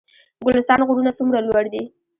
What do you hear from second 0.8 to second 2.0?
غرونه څومره لوړ دي؟